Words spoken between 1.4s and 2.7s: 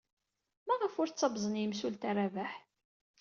yemsulta Rabaḥ?